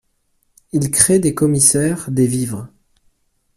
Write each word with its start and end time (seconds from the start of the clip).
Il 0.71 0.89
crée 0.89 1.19
des 1.19 1.35
commissaires 1.35 2.09
des 2.09 2.25
vivres. 2.25 2.67